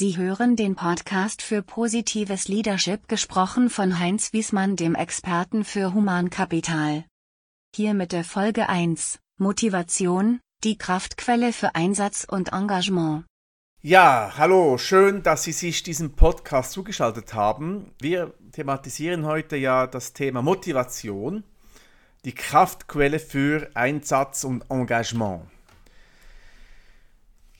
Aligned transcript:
Sie 0.00 0.16
hören 0.16 0.56
den 0.56 0.76
Podcast 0.76 1.42
für 1.42 1.60
positives 1.60 2.48
Leadership 2.48 3.06
gesprochen 3.06 3.68
von 3.68 3.98
Heinz 3.98 4.32
Wiesmann, 4.32 4.74
dem 4.74 4.94
Experten 4.94 5.62
für 5.62 5.92
Humankapital. 5.92 7.04
Hier 7.76 7.92
mit 7.92 8.12
der 8.12 8.24
Folge 8.24 8.70
1, 8.70 9.18
Motivation, 9.36 10.40
die 10.64 10.78
Kraftquelle 10.78 11.52
für 11.52 11.74
Einsatz 11.74 12.24
und 12.26 12.54
Engagement. 12.54 13.26
Ja, 13.82 14.32
hallo, 14.38 14.78
schön, 14.78 15.22
dass 15.22 15.42
Sie 15.42 15.52
sich 15.52 15.82
diesem 15.82 16.16
Podcast 16.16 16.72
zugeschaltet 16.72 17.34
haben. 17.34 17.92
Wir 18.00 18.32
thematisieren 18.52 19.26
heute 19.26 19.56
ja 19.58 19.86
das 19.86 20.14
Thema 20.14 20.40
Motivation, 20.40 21.44
die 22.24 22.34
Kraftquelle 22.34 23.18
für 23.18 23.68
Einsatz 23.74 24.44
und 24.44 24.64
Engagement. 24.70 25.42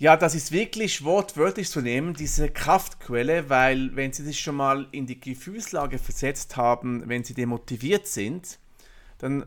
Ja, 0.01 0.17
das 0.17 0.35
ist 0.35 0.51
wirklich 0.51 1.05
wortwörtlich 1.05 1.69
zu 1.69 1.83
nehmen, 1.83 2.15
diese 2.15 2.49
Kraftquelle, 2.49 3.51
weil 3.51 3.95
wenn 3.97 4.15
Sie 4.15 4.25
sich 4.25 4.41
schon 4.41 4.57
mal 4.57 4.89
in 4.93 5.07
die 5.07 5.21
Gefühlslage 5.21 5.99
versetzt 5.99 6.57
haben, 6.57 7.07
wenn 7.07 7.23
Sie 7.23 7.35
demotiviert 7.35 8.07
sind, 8.07 8.59
dann 9.19 9.43
äh, 9.43 9.47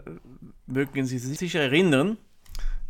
mögen 0.67 1.07
Sie 1.07 1.17
sich 1.17 1.39
sicher 1.39 1.61
erinnern, 1.61 2.17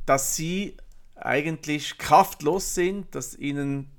dass 0.05 0.35
Sie 0.35 0.76
eigentlich 1.16 1.98
kraftlos 1.98 2.76
sind, 2.76 3.16
dass 3.16 3.34
Ihnen 3.34 3.90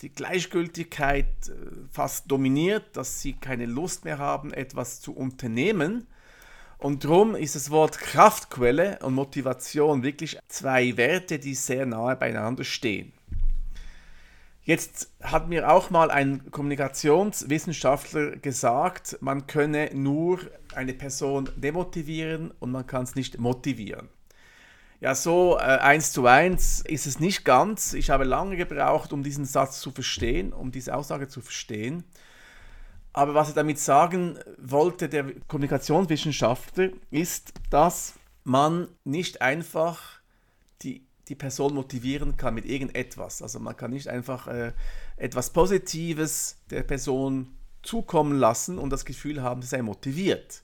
die 0.00 0.10
Gleichgültigkeit 0.10 1.26
äh, 1.48 1.54
fast 1.90 2.30
dominiert, 2.30 2.96
dass 2.96 3.20
Sie 3.20 3.32
keine 3.32 3.66
Lust 3.66 4.04
mehr 4.04 4.18
haben, 4.18 4.52
etwas 4.52 5.00
zu 5.00 5.12
unternehmen. 5.12 6.06
Und 6.78 7.04
darum 7.04 7.34
ist 7.34 7.56
das 7.56 7.70
Wort 7.70 7.98
Kraftquelle 7.98 9.00
und 9.02 9.14
Motivation 9.14 10.04
wirklich 10.04 10.38
zwei 10.46 10.96
Werte, 10.96 11.40
die 11.40 11.54
sehr 11.54 11.86
nahe 11.86 12.14
beieinander 12.14 12.62
stehen. 12.62 13.12
Jetzt 14.62 15.10
hat 15.22 15.48
mir 15.48 15.70
auch 15.70 15.90
mal 15.90 16.10
ein 16.10 16.50
Kommunikationswissenschaftler 16.50 18.36
gesagt, 18.36 19.16
man 19.20 19.46
könne 19.46 19.90
nur 19.94 20.40
eine 20.74 20.92
Person 20.92 21.48
demotivieren 21.56 22.52
und 22.60 22.70
man 22.70 22.86
kann 22.86 23.04
es 23.04 23.14
nicht 23.14 23.38
motivieren. 23.38 24.08
Ja, 25.00 25.14
so 25.14 25.56
äh, 25.56 25.60
eins 25.60 26.12
zu 26.12 26.26
eins 26.26 26.82
ist 26.82 27.06
es 27.06 27.18
nicht 27.18 27.44
ganz. 27.44 27.94
Ich 27.94 28.10
habe 28.10 28.24
lange 28.24 28.56
gebraucht, 28.56 29.12
um 29.12 29.22
diesen 29.22 29.46
Satz 29.46 29.80
zu 29.80 29.90
verstehen, 29.90 30.52
um 30.52 30.70
diese 30.70 30.94
Aussage 30.94 31.28
zu 31.28 31.40
verstehen. 31.40 32.04
Aber 33.18 33.34
was 33.34 33.48
er 33.48 33.56
damit 33.56 33.80
sagen 33.80 34.38
wollte, 34.58 35.08
der 35.08 35.24
Kommunikationswissenschaftler, 35.48 36.90
ist, 37.10 37.52
dass 37.68 38.14
man 38.44 38.86
nicht 39.02 39.42
einfach 39.42 40.20
die, 40.82 41.04
die 41.26 41.34
Person 41.34 41.74
motivieren 41.74 42.36
kann 42.36 42.54
mit 42.54 42.64
irgendetwas. 42.64 43.42
Also 43.42 43.58
man 43.58 43.76
kann 43.76 43.90
nicht 43.90 44.06
einfach 44.06 44.46
äh, 44.46 44.72
etwas 45.16 45.52
Positives 45.52 46.58
der 46.70 46.84
Person 46.84 47.48
zukommen 47.82 48.38
lassen 48.38 48.78
und 48.78 48.90
das 48.90 49.04
Gefühl 49.04 49.42
haben, 49.42 49.62
sie 49.62 49.68
sei 49.68 49.82
motiviert. 49.82 50.62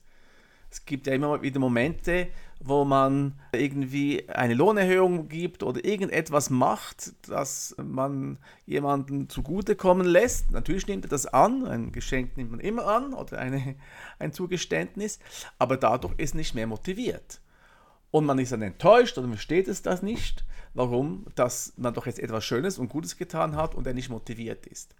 Es 0.71 0.85
gibt 0.85 1.07
ja 1.07 1.13
immer 1.13 1.41
wieder 1.41 1.59
Momente, 1.59 2.29
wo 2.67 2.83
man 2.83 3.39
irgendwie 3.51 4.27
eine 4.27 4.55
Lohnerhöhung 4.55 5.29
gibt 5.29 5.61
oder 5.61 5.85
irgendetwas 5.85 6.49
macht, 6.49 7.13
das 7.29 7.75
man 7.77 8.39
jemandem 8.65 9.29
zugutekommen 9.29 10.07
lässt. 10.07 10.51
Natürlich 10.51 10.87
nimmt 10.87 11.05
er 11.05 11.09
das 11.09 11.27
an, 11.27 11.65
ein 11.67 11.91
Geschenk 11.91 12.35
nimmt 12.37 12.51
man 12.51 12.59
immer 12.59 12.87
an 12.87 13.13
oder 13.13 13.37
eine, 13.37 13.75
ein 14.17 14.33
Zugeständnis, 14.33 15.19
aber 15.59 15.77
dadurch 15.77 16.15
ist 16.17 16.33
nicht 16.33 16.55
mehr 16.55 16.65
motiviert. 16.65 17.39
Und 18.09 18.25
man 18.25 18.39
ist 18.39 18.51
dann 18.51 18.63
enttäuscht 18.63 19.17
oder 19.19 19.27
versteht 19.27 19.67
es 19.67 19.83
das 19.83 20.01
nicht, 20.01 20.43
warum 20.73 21.25
dass 21.35 21.73
man 21.77 21.93
doch 21.93 22.07
jetzt 22.07 22.19
etwas 22.19 22.45
Schönes 22.45 22.79
und 22.79 22.89
Gutes 22.89 23.17
getan 23.17 23.55
hat 23.55 23.75
und 23.75 23.85
er 23.85 23.93
nicht 23.93 24.09
motiviert 24.09 24.65
ist. 24.65 24.95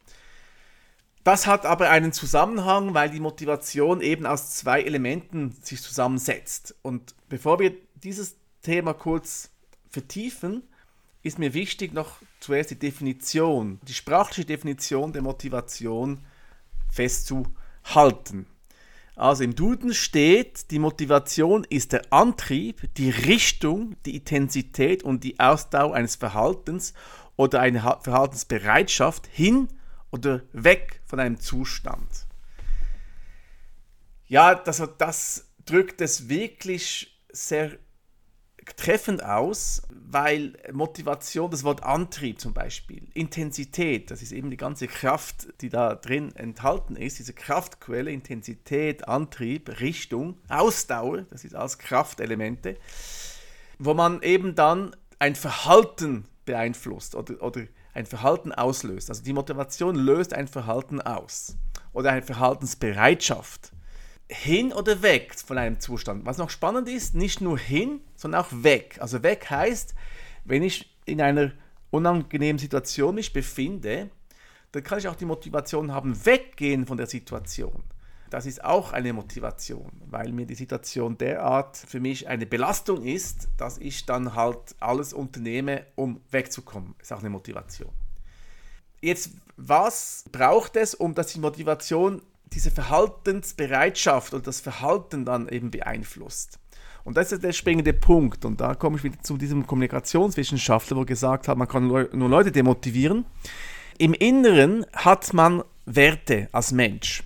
Das 1.26 1.48
hat 1.48 1.66
aber 1.66 1.90
einen 1.90 2.14
Zusammenhang, 2.14 2.94
weil 2.94 3.10
die 3.10 3.20
Motivation 3.20 4.00
eben 4.00 4.28
aus 4.28 4.52
zwei 4.52 4.84
Elementen 4.84 5.56
sich 5.64 5.82
zusammensetzt. 5.82 6.76
Und 6.84 7.16
bevor 7.30 7.58
wir 7.58 7.74
dieses 7.96 8.36
Thema 8.62 8.94
kurz 8.94 9.50
vertiefen, 9.90 10.62
ist 11.24 11.40
mir 11.40 11.56
wichtig 11.56 11.96
noch 11.96 12.18
zuerst 12.40 12.70
die 12.70 12.78
Definition, 12.78 13.80
die 13.88 13.96
sprachliche 13.96 14.46
Definition 14.46 15.14
der 15.14 15.24
Motivation 15.24 16.24
festzuhalten. 16.92 18.46
Also 19.16 19.46
im 19.46 19.56
Duden 19.56 19.96
steht, 19.96 20.70
die 20.70 20.78
Motivation 20.78 21.66
ist 21.68 21.94
der 21.94 22.14
Antrieb, 22.14 22.88
die 22.98 23.10
Richtung, 23.10 23.96
die 24.06 24.18
Intensität 24.18 25.02
und 25.02 25.24
die 25.24 25.40
Ausdauer 25.40 25.96
eines 25.96 26.18
Verhaltens 26.18 26.94
oder 27.36 27.62
eine 27.62 27.80
Verhaltensbereitschaft 27.80 29.26
hin 29.26 29.70
oder 30.16 30.42
weg 30.54 31.02
von 31.06 31.20
einem 31.20 31.40
Zustand. 31.40 32.26
Ja, 34.28 34.56
das, 34.56 34.82
das 34.98 35.52
drückt 35.66 36.00
es 36.00 36.30
wirklich 36.30 37.22
sehr 37.32 37.78
treffend 38.78 39.24
aus, 39.24 39.84
weil 39.90 40.54
Motivation, 40.72 41.52
das 41.52 41.64
Wort 41.66 41.84
Antrieb 41.84 42.40
zum 42.40 42.54
Beispiel, 42.54 43.10
Intensität, 43.14 44.10
das 44.10 44.22
ist 44.22 44.32
eben 44.32 44.50
die 44.50 44.58
ganze 44.58 44.88
Kraft, 44.88 45.48
die 45.62 45.70
da 45.70 45.94
drin 45.96 46.34
enthalten 46.36 46.96
ist, 46.96 47.20
diese 47.20 47.34
Kraftquelle, 47.34 48.10
Intensität, 48.10 49.08
Antrieb, 49.08 49.82
Richtung, 49.82 50.40
Ausdauer, 50.48 51.24
das 51.30 51.44
ist 51.44 51.54
alles 51.56 51.78
Kraftelemente, 51.78 52.78
wo 53.78 53.94
man 53.94 54.22
eben 54.24 54.56
dann 54.56 54.96
ein 55.20 55.36
Verhalten 55.36 56.26
beeinflusst 56.46 57.16
oder, 57.16 57.42
oder 57.44 57.66
ein 57.96 58.06
Verhalten 58.06 58.52
auslöst. 58.52 59.10
Also 59.10 59.24
die 59.24 59.34
Motivation 59.34 59.96
löst 59.96 60.34
ein 60.34 60.48
Verhalten 60.48 61.02
aus 61.02 61.58
oder 61.94 62.12
eine 62.12 62.22
Verhaltensbereitschaft. 62.22 63.72
Hin 64.28 64.74
oder 64.74 65.02
weg 65.02 65.36
von 65.36 65.58
einem 65.58 65.80
Zustand. 65.80 66.26
Was 66.26 66.38
noch 66.38 66.50
spannend 66.50 66.90
ist, 66.90 67.16
nicht 67.16 67.42
nur 67.42 67.58
hin, 67.58 68.02
sondern 68.16 68.42
auch 68.42 68.50
weg. 68.52 68.98
Also 69.00 69.24
weg 69.24 69.50
heißt, 69.50 69.96
wenn 70.44 70.62
ich 70.62 70.94
in 71.06 71.22
einer 71.22 71.52
unangenehmen 71.92 72.60
Situation 72.60 73.16
mich 73.16 73.32
befinde, 73.32 74.10
dann 74.72 74.84
kann 74.84 75.00
ich 75.00 75.08
auch 75.08 75.16
die 75.16 75.26
Motivation 75.26 75.92
haben, 75.92 76.26
weggehen 76.26 76.86
von 76.86 76.98
der 76.98 77.08
Situation. 77.08 77.84
Das 78.36 78.46
ist 78.46 78.66
auch 78.66 78.92
eine 78.92 79.14
Motivation, 79.14 79.90
weil 80.10 80.34
mir 80.34 80.46
die 80.46 80.56
Situation 80.56 81.18
derart 81.18 81.78
für 81.78 82.02
mich 82.02 82.28
eine 82.28 82.46
Belastung 82.46 83.02
ist, 83.02 83.48
dass 83.56 83.78
ich 83.78 84.06
dann 84.06 84.36
halt 84.36 84.76
alles 84.82 85.14
unternehme, 85.14 85.86
um 85.96 86.20
wegzukommen. 86.32 86.96
Ist 87.02 87.14
auch 87.14 87.22
eine 87.22 87.30
Motivation. 87.30 87.92
Jetzt, 89.00 89.32
was 89.56 90.26
braucht 90.34 90.76
es, 90.76 90.96
um 90.96 91.16
dass 91.16 91.28
die 91.28 91.40
Motivation 91.40 92.22
diese 92.48 92.72
Verhaltensbereitschaft 92.72 94.34
und 94.34 94.46
das 94.48 94.60
Verhalten 94.60 95.24
dann 95.24 95.48
eben 95.48 95.72
beeinflusst? 95.72 96.60
Und 97.06 97.16
das 97.16 97.32
ist 97.32 97.42
der 97.42 97.54
springende 97.54 97.94
Punkt. 97.94 98.44
Und 98.44 98.60
da 98.60 98.76
komme 98.76 98.98
ich 98.98 99.06
wieder 99.06 99.22
zu 99.22 99.38
diesem 99.38 99.66
Kommunikationswissenschaftler, 99.66 100.98
wo 100.98 101.06
gesagt 101.06 101.48
hat, 101.48 101.58
man 101.58 101.70
kann 101.70 101.88
nur 101.88 102.10
Leute 102.12 102.52
demotivieren. 102.52 103.24
Im 103.98 104.14
Inneren 104.14 104.86
hat 104.92 105.34
man 105.34 105.64
Werte 105.86 106.50
als 106.52 106.74
Mensch. 106.74 107.24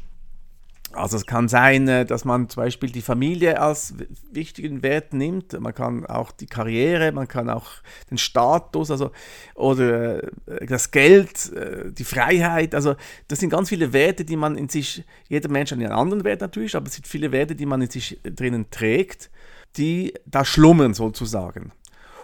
Also 0.94 1.18
es 1.18 1.26
kann 1.26 1.48
sein, 1.48 1.88
äh, 1.88 2.06
dass 2.06 2.26
man 2.26 2.50
zum 2.50 2.64
Beispiel 2.64 2.92
die 2.92 3.02
Familie 3.02 3.62
als 3.62 3.94
wichtigen 4.32 4.82
Wert 4.82 5.14
nimmt, 5.14 5.60
man 5.60 5.74
kann 5.74 6.06
auch 6.06 6.32
die 6.32 6.48
Karriere, 6.48 7.12
man 7.12 7.28
kann 7.28 7.50
auch 7.50 7.68
den 8.10 8.18
Status, 8.18 8.90
also 8.90 9.12
oder 9.54 10.24
äh, 10.24 10.66
das 10.66 10.90
Geld, 10.90 11.54
äh, 11.54 11.92
die 11.92 12.04
Freiheit, 12.04 12.74
also 12.74 12.96
das 13.28 13.40
sind 13.40 13.52
ganz 13.52 13.70
viele 13.70 13.94
Werte, 13.94 14.26
die 14.26 14.36
man 14.36 14.56
in 14.56 14.68
sich, 14.68 15.04
jeder 15.28 15.50
Mensch 15.50 15.72
hat 15.72 15.80
einen 15.80 15.92
anderen 15.92 16.24
Wert 16.24 16.42
natürlich, 16.42 16.76
aber 16.76 16.88
es 16.88 16.96
sind 16.96 17.08
viele 17.08 17.32
Werte, 17.32 17.56
die 17.56 17.68
man 17.68 17.82
in 17.82 17.90
sich 17.90 18.20
drinnen 18.24 18.72
trägt, 18.72 19.30
die 19.78 20.14
da 20.26 20.44
schlummern 20.44 20.96
sozusagen. 20.96 21.72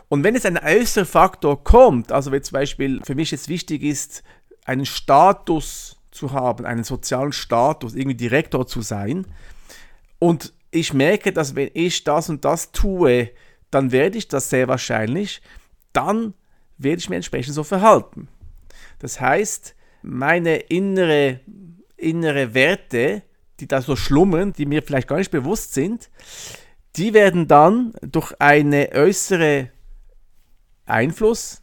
Und 0.09 0.23
wenn 0.23 0.33
jetzt 0.33 0.45
ein 0.45 0.57
äußerer 0.57 1.06
Faktor 1.06 1.63
kommt, 1.63 2.11
also 2.11 2.31
wenn 2.31 2.41
zum 2.44 2.53
Beispiel 2.53 3.01
für 3.03 3.15
mich 3.15 3.31
jetzt 3.31 3.50
wichtig 3.50 3.83
ist, 3.83 4.23
einen 4.65 4.85
Status 4.85 5.94
zu 6.15 6.31
haben, 6.31 6.65
einen 6.65 6.83
sozialen 6.83 7.31
Status, 7.31 7.95
irgendwie 7.95 8.17
Direktor 8.17 8.65
zu 8.65 8.81
sein. 8.81 9.27
Und 10.19 10.53
ich 10.71 10.94
merke, 10.94 11.31
dass 11.31 11.56
wenn 11.56 11.69
ich 11.73 12.03
das 12.03 12.29
und 12.29 12.44
das 12.45 12.71
tue, 12.71 13.29
dann 13.71 13.91
werde 13.91 14.17
ich 14.17 14.27
das 14.27 14.50
sehr 14.50 14.67
wahrscheinlich, 14.67 15.41
dann 15.94 16.33
werde 16.77 17.00
ich 17.00 17.09
mir 17.09 17.15
entsprechend 17.17 17.53
so 17.53 17.63
verhalten. 17.63 18.27
Das 19.00 19.19
heißt, 19.19 19.75
meine 20.01 20.57
innere, 20.57 21.39
innere 21.97 22.53
Werte, 22.53 23.23
die 23.59 23.68
da 23.68 23.81
so 23.81 23.95
schlummern, 23.95 24.53
die 24.53 24.65
mir 24.65 24.83
vielleicht 24.83 25.07
gar 25.07 25.18
nicht 25.18 25.31
bewusst 25.31 25.73
sind, 25.73 26.09
die 26.95 27.13
werden 27.13 27.47
dann 27.47 27.94
durch 28.01 28.33
eine 28.39 28.89
äußere 28.94 29.69
Einfluss 30.85 31.61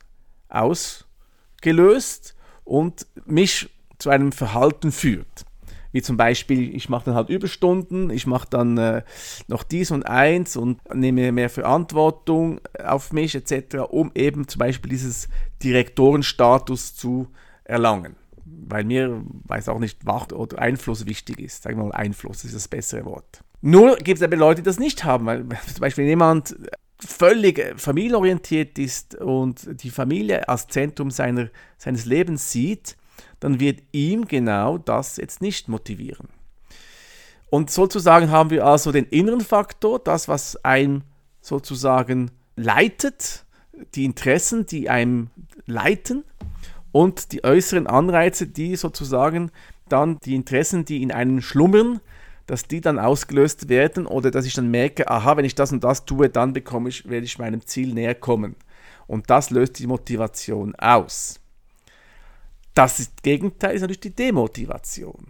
ausgelöst 0.48 2.34
und 2.64 3.06
mich 3.24 3.70
zu 4.02 4.10
einem 4.10 4.32
Verhalten 4.32 4.92
führt. 4.92 5.46
Wie 5.92 6.02
zum 6.02 6.16
Beispiel, 6.16 6.74
ich 6.74 6.88
mache 6.88 7.06
dann 7.06 7.14
halt 7.14 7.28
Überstunden, 7.28 8.08
ich 8.10 8.26
mache 8.26 8.48
dann 8.48 8.78
äh, 8.78 9.02
noch 9.46 9.62
dies 9.62 9.90
und 9.90 10.04
eins 10.04 10.56
und 10.56 10.78
nehme 10.94 11.32
mehr 11.32 11.50
Verantwortung 11.50 12.60
auf 12.82 13.12
mich 13.12 13.34
etc., 13.34 13.76
um 13.90 14.10
eben 14.14 14.48
zum 14.48 14.58
Beispiel 14.58 14.90
dieses 14.90 15.28
Direktorenstatus 15.62 16.94
zu 16.96 17.28
erlangen. 17.64 18.16
weil 18.44 18.84
mir, 18.84 19.22
weiß 19.44 19.68
auch 19.68 19.78
nicht, 19.78 20.04
Macht 20.04 20.32
oder 20.32 20.58
Einfluss 20.58 21.06
wichtig 21.06 21.38
ist. 21.40 21.62
Sagen 21.62 21.78
wir 21.78 21.84
mal 21.84 21.92
Einfluss, 21.92 22.44
ist 22.44 22.54
das 22.54 22.68
bessere 22.68 23.04
Wort. 23.04 23.44
Nur 23.60 23.96
gibt 23.96 24.18
es 24.18 24.22
aber 24.22 24.36
Leute, 24.36 24.62
die 24.62 24.66
das 24.66 24.78
nicht 24.78 25.04
haben, 25.04 25.26
weil 25.26 25.46
zum 25.66 25.80
Beispiel 25.80 26.04
jemand 26.04 26.56
völlig 26.98 27.74
familienorientiert 27.76 28.78
ist 28.78 29.14
und 29.16 29.82
die 29.82 29.90
Familie 29.90 30.48
als 30.48 30.68
Zentrum 30.68 31.10
seiner, 31.10 31.50
seines 31.76 32.06
Lebens 32.06 32.50
sieht, 32.50 32.96
dann 33.42 33.58
wird 33.58 33.82
ihm 33.90 34.26
genau 34.28 34.78
das 34.78 35.16
jetzt 35.16 35.42
nicht 35.42 35.68
motivieren. 35.68 36.28
Und 37.50 37.72
sozusagen 37.72 38.30
haben 38.30 38.50
wir 38.50 38.64
also 38.64 38.92
den 38.92 39.06
inneren 39.06 39.40
Faktor, 39.40 39.98
das, 39.98 40.28
was 40.28 40.64
einem 40.64 41.02
sozusagen 41.40 42.30
leitet, 42.54 43.44
die 43.96 44.04
Interessen, 44.04 44.64
die 44.64 44.88
einem 44.88 45.30
leiten 45.66 46.22
und 46.92 47.32
die 47.32 47.42
äußeren 47.42 47.88
Anreize, 47.88 48.46
die 48.46 48.76
sozusagen 48.76 49.50
dann 49.88 50.18
die 50.24 50.36
Interessen, 50.36 50.84
die 50.84 51.02
in 51.02 51.10
einem 51.10 51.42
schlummern, 51.42 52.00
dass 52.46 52.68
die 52.68 52.80
dann 52.80 53.00
ausgelöst 53.00 53.68
werden 53.68 54.06
oder 54.06 54.30
dass 54.30 54.46
ich 54.46 54.54
dann 54.54 54.70
merke, 54.70 55.10
aha, 55.10 55.36
wenn 55.36 55.44
ich 55.44 55.56
das 55.56 55.72
und 55.72 55.82
das 55.82 56.04
tue, 56.04 56.28
dann 56.28 56.52
bekomme 56.52 56.90
ich, 56.90 57.08
werde 57.08 57.26
ich 57.26 57.40
meinem 57.40 57.66
Ziel 57.66 57.92
näher 57.92 58.14
kommen. 58.14 58.54
Und 59.08 59.30
das 59.30 59.50
löst 59.50 59.80
die 59.80 59.88
Motivation 59.88 60.76
aus. 60.76 61.41
Das 62.74 63.00
ist, 63.00 63.22
Gegenteil 63.22 63.74
ist 63.74 63.82
natürlich 63.82 64.00
die 64.00 64.14
Demotivation. 64.14 65.26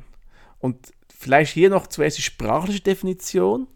Und 0.58 0.92
vielleicht 1.08 1.52
hier 1.52 1.70
noch 1.70 1.86
zuerst 1.86 2.18
die 2.18 2.22
sprachliche 2.22 2.80
Definition. 2.80 3.66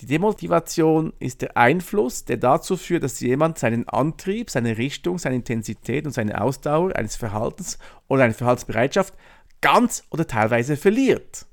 Die 0.00 0.06
Demotivation 0.06 1.12
ist 1.18 1.42
der 1.42 1.56
Einfluss, 1.56 2.24
der 2.24 2.36
dazu 2.36 2.76
führt, 2.76 3.02
dass 3.02 3.18
jemand 3.20 3.58
seinen 3.58 3.88
Antrieb, 3.88 4.50
seine 4.50 4.78
Richtung, 4.78 5.18
seine 5.18 5.36
Intensität 5.36 6.06
und 6.06 6.12
seine 6.12 6.40
Ausdauer 6.40 6.94
eines 6.94 7.16
Verhaltens 7.16 7.78
oder 8.06 8.24
eine 8.24 8.34
Verhaltensbereitschaft 8.34 9.14
ganz 9.60 10.04
oder 10.10 10.26
teilweise 10.26 10.76
verliert. 10.76 11.46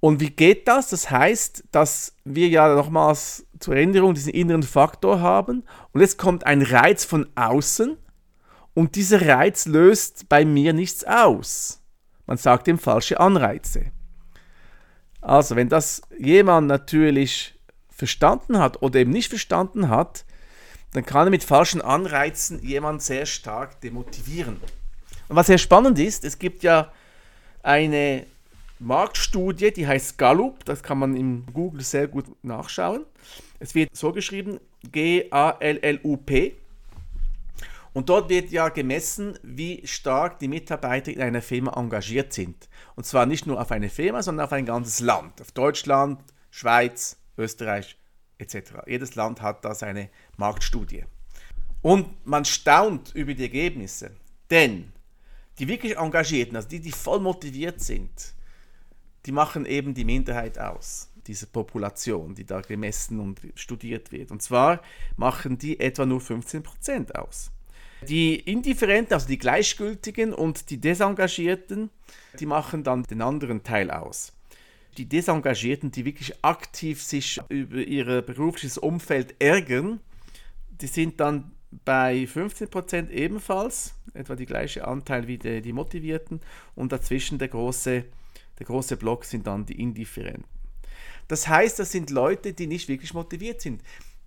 Und 0.00 0.20
wie 0.20 0.30
geht 0.30 0.68
das? 0.68 0.90
Das 0.90 1.10
heißt, 1.10 1.64
dass 1.72 2.14
wir 2.24 2.48
ja 2.48 2.74
nochmals 2.74 3.46
zur 3.58 3.74
Erinnerung 3.74 4.14
diesen 4.14 4.32
inneren 4.32 4.62
Faktor 4.62 5.20
haben 5.20 5.64
und 5.92 6.00
jetzt 6.00 6.18
kommt 6.18 6.46
ein 6.46 6.62
Reiz 6.62 7.04
von 7.04 7.26
außen 7.34 7.96
und 8.78 8.94
dieser 8.94 9.26
Reiz 9.26 9.66
löst 9.66 10.28
bei 10.28 10.44
mir 10.44 10.72
nichts 10.72 11.02
aus. 11.02 11.82
Man 12.26 12.36
sagt 12.36 12.68
ihm 12.68 12.78
falsche 12.78 13.18
Anreize. 13.18 13.90
Also, 15.20 15.56
wenn 15.56 15.68
das 15.68 16.00
jemand 16.16 16.68
natürlich 16.68 17.58
verstanden 17.90 18.60
hat 18.60 18.80
oder 18.80 19.00
eben 19.00 19.10
nicht 19.10 19.30
verstanden 19.30 19.88
hat, 19.88 20.24
dann 20.92 21.04
kann 21.04 21.26
er 21.26 21.30
mit 21.30 21.42
falschen 21.42 21.82
Anreizen 21.82 22.62
jemanden 22.62 23.00
sehr 23.00 23.26
stark 23.26 23.80
demotivieren. 23.80 24.58
Und 25.28 25.34
was 25.34 25.48
sehr 25.48 25.58
spannend 25.58 25.98
ist, 25.98 26.24
es 26.24 26.38
gibt 26.38 26.62
ja 26.62 26.92
eine 27.64 28.26
Marktstudie, 28.78 29.72
die 29.72 29.88
heißt 29.88 30.18
Gallup, 30.18 30.64
das 30.64 30.84
kann 30.84 31.00
man 31.00 31.16
im 31.16 31.46
Google 31.52 31.82
sehr 31.82 32.06
gut 32.06 32.26
nachschauen. 32.44 33.06
Es 33.58 33.74
wird 33.74 33.96
so 33.96 34.12
geschrieben, 34.12 34.60
G-A-L-L-U-P. 34.92 36.54
Und 37.98 38.08
dort 38.10 38.28
wird 38.28 38.52
ja 38.52 38.68
gemessen, 38.68 39.36
wie 39.42 39.84
stark 39.84 40.38
die 40.38 40.46
Mitarbeiter 40.46 41.10
in 41.10 41.20
einer 41.20 41.42
Firma 41.42 41.72
engagiert 41.72 42.32
sind. 42.32 42.68
Und 42.94 43.06
zwar 43.06 43.26
nicht 43.26 43.44
nur 43.44 43.60
auf 43.60 43.72
eine 43.72 43.88
Firma, 43.88 44.22
sondern 44.22 44.46
auf 44.46 44.52
ein 44.52 44.66
ganzes 44.66 45.00
Land. 45.00 45.40
Auf 45.40 45.50
Deutschland, 45.50 46.22
Schweiz, 46.52 47.16
Österreich 47.36 47.98
etc. 48.38 48.84
Jedes 48.86 49.16
Land 49.16 49.42
hat 49.42 49.64
da 49.64 49.74
seine 49.74 50.10
Marktstudie. 50.36 51.06
Und 51.82 52.24
man 52.24 52.44
staunt 52.44 53.16
über 53.16 53.34
die 53.34 53.42
Ergebnisse. 53.42 54.12
Denn 54.48 54.92
die 55.58 55.66
wirklich 55.66 55.96
Engagierten, 55.96 56.54
also 56.54 56.68
die, 56.68 56.78
die 56.78 56.92
voll 56.92 57.18
motiviert 57.18 57.80
sind, 57.80 58.32
die 59.26 59.32
machen 59.32 59.66
eben 59.66 59.92
die 59.92 60.04
Minderheit 60.04 60.56
aus, 60.56 61.10
diese 61.26 61.48
Population, 61.48 62.36
die 62.36 62.46
da 62.46 62.60
gemessen 62.60 63.18
und 63.18 63.40
studiert 63.56 64.12
wird. 64.12 64.30
Und 64.30 64.40
zwar 64.40 64.82
machen 65.16 65.58
die 65.58 65.80
etwa 65.80 66.06
nur 66.06 66.20
15% 66.20 67.10
aus. 67.16 67.50
Die 68.06 68.36
Indifferenten, 68.36 69.14
also 69.14 69.26
die 69.26 69.38
Gleichgültigen 69.38 70.32
und 70.32 70.70
die 70.70 70.80
Desengagierten, 70.80 71.90
die 72.38 72.46
machen 72.46 72.84
dann 72.84 73.02
den 73.02 73.22
anderen 73.22 73.62
Teil 73.64 73.90
aus. 73.90 74.32
Die 74.96 75.06
Desengagierten, 75.06 75.90
die 75.90 76.04
wirklich 76.04 76.34
aktiv 76.42 77.02
sich 77.02 77.40
über 77.48 77.78
ihr 77.78 78.22
berufliches 78.22 78.78
Umfeld 78.78 79.34
ärgern, 79.40 80.00
die 80.70 80.86
sind 80.86 81.20
dann 81.20 81.52
bei 81.84 82.24
15% 82.24 83.10
ebenfalls, 83.10 83.94
etwa 84.14 84.36
die 84.36 84.46
gleiche 84.46 84.86
Anteil 84.86 85.26
wie 85.26 85.38
die, 85.38 85.60
die 85.60 85.72
Motivierten 85.72 86.40
und 86.74 86.92
dazwischen 86.92 87.38
der 87.38 87.48
große 87.48 88.04
der 88.58 88.66
große 88.66 88.96
Block 88.96 89.24
sind 89.24 89.46
dann 89.46 89.66
die 89.66 89.80
Indifferenten. 89.80 90.44
Das 91.28 91.46
heißt, 91.46 91.78
das 91.78 91.92
sind 91.92 92.10
Leute, 92.10 92.52
die 92.52 92.66
nicht 92.66 92.88
wirklich 92.88 93.14
motiviert 93.14 93.60
sind. 93.60 93.82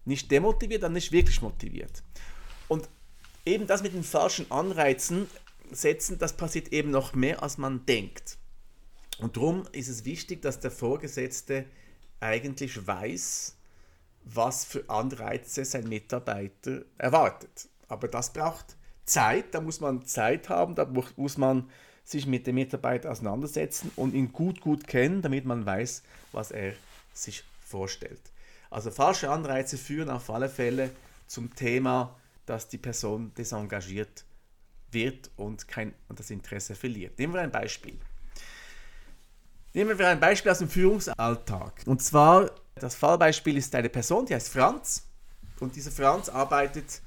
Nicht 0.06 0.32
demotiviert, 0.32 0.84
dann 0.84 0.94
nicht 0.94 1.12
wirklich 1.12 1.42
motiviert. 1.42 2.04
Und 2.68 2.90
eben 3.46 3.68
das 3.68 3.84
mit 3.84 3.94
den 3.94 4.04
falschen 4.04 4.50
Anreizen 4.52 5.28
setzen, 5.72 6.18
das 6.18 6.34
passiert 6.34 6.74
eben 6.74 6.92
noch 6.92 7.14
mehr, 7.14 7.44
als 7.44 7.58
man 7.58 7.86
denkt. 7.86 8.38
Und 9.20 9.38
darum 9.38 9.64
ist 9.72 9.88
es 9.88 10.06
wichtig, 10.06 10.42
dass 10.42 10.60
der 10.60 10.72
Vorgesetzte 10.72 11.66
eigentlich 12.20 12.86
weiß, 12.86 13.56
was 14.24 14.66
für 14.66 14.90
Anreize 14.90 15.66
sein 15.66 15.88
Mitarbeiter 15.88 16.84
erwartet. 16.98 17.70
Aber 17.88 18.08
das 18.08 18.34
braucht 18.34 18.76
Zeit, 19.06 19.54
da 19.54 19.62
muss 19.62 19.80
man 19.80 20.06
Zeit 20.06 20.50
haben, 20.50 20.76
da 20.76 20.86
muss 20.86 21.38
man 21.38 21.70
sich 22.04 22.26
mit 22.26 22.48
dem 22.48 22.56
Mitarbeiter 22.56 23.12
auseinandersetzen 23.12 23.92
und 23.96 24.14
ihn 24.14 24.32
gut, 24.32 24.62
gut 24.62 24.88
kennen, 24.88 25.22
damit 25.22 25.46
man 25.46 25.66
weiß, 25.66 26.04
was 26.32 26.52
er 26.52 26.74
sich 27.14 27.44
vorstellt. 27.66 28.22
Also 28.70 28.92
falsche 28.92 29.30
Anreize 29.30 29.78
führen 29.78 30.10
auf 30.10 30.30
alle 30.30 30.50
Fälle 30.50 30.92
zum 31.28 31.54
Thema, 31.56 32.16
dass 32.52 32.68
die 32.68 32.78
Person 32.78 33.34
desengagiert 33.34 34.26
wird 34.92 35.32
und, 35.38 35.70
kein, 35.70 35.94
und 36.10 36.20
das 36.20 36.30
Interesse 36.32 36.76
verliert. 36.76 37.18
Nehmen 37.18 37.34
wir 37.34 37.40
ein 37.40 37.52
Beispiel. 37.52 37.98
Nehmen 39.74 39.98
wir 39.98 40.10
ein 40.10 40.20
Beispiel 40.20 40.52
aus 40.52 40.60
dem 40.60 40.68
Führungsalltag. 40.68 41.84
Und 41.86 42.04
zwar, 42.04 42.52
das 42.76 42.96
Fallbeispiel 42.96 43.56
ist 43.56 43.74
eine 43.74 43.88
Person, 43.88 44.26
die 44.26 44.36
heißt 44.36 44.50
Franz. 44.50 45.08
Und 45.62 45.78
dieser 45.78 45.92
Franz 45.92 46.28
arbeitet 46.28 47.02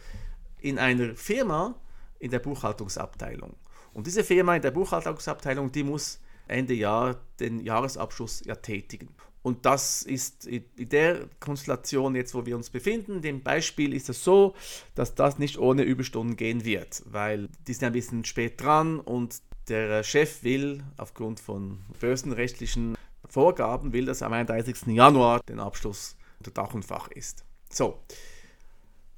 in 0.60 0.78
einer 0.78 1.14
Firma 1.14 1.74
in 2.20 2.30
der 2.30 2.38
Buchhaltungsabteilung. 2.38 3.54
Und 3.92 4.06
diese 4.06 4.24
Firma 4.24 4.56
in 4.56 4.62
der 4.62 4.70
Buchhaltungsabteilung, 4.70 5.70
die 5.70 5.82
muss 5.82 6.20
Ende 6.48 6.72
Jahr 6.72 7.20
den 7.38 7.60
Jahresabschluss 7.60 8.42
ja 8.46 8.54
tätigen. 8.54 9.14
Und 9.44 9.66
das 9.66 10.02
ist 10.02 10.46
in 10.46 10.64
der 10.88 11.28
Konstellation 11.38 12.14
jetzt, 12.14 12.34
wo 12.34 12.46
wir 12.46 12.56
uns 12.56 12.70
befinden, 12.70 13.20
dem 13.20 13.42
Beispiel 13.42 13.92
ist 13.92 14.08
es 14.08 14.24
so, 14.24 14.54
dass 14.94 15.14
das 15.14 15.38
nicht 15.38 15.58
ohne 15.58 15.82
Überstunden 15.82 16.36
gehen 16.36 16.64
wird, 16.64 17.02
weil 17.04 17.50
die 17.68 17.74
sind 17.74 17.84
ein 17.84 17.92
bisschen 17.92 18.24
spät 18.24 18.58
dran 18.58 18.98
und 18.98 19.42
der 19.68 20.02
Chef 20.02 20.42
will 20.44 20.82
aufgrund 20.96 21.40
von 21.40 21.80
börsenrechtlichen 22.00 22.96
Vorgaben, 23.28 23.92
will, 23.92 24.06
dass 24.06 24.22
am 24.22 24.32
31. 24.32 24.86
Januar 24.86 25.40
den 25.46 25.60
Abschluss 25.60 26.16
unter 26.38 26.50
Dach 26.50 26.72
und 26.72 26.86
Fach 26.86 27.08
ist. 27.08 27.44
So, 27.70 28.00